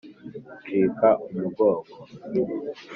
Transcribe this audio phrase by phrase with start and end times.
[0.61, 1.93] nshika umugongo.